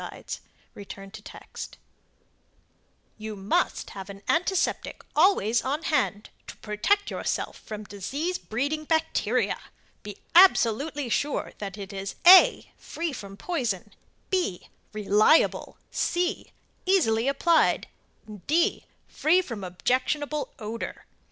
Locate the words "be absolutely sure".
10.01-11.53